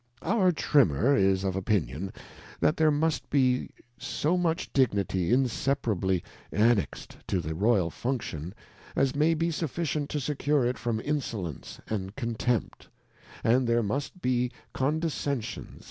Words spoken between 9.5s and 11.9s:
sufficient to secure it from insolence